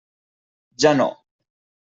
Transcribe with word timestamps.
Ja 0.79 0.95
no. 0.95 1.07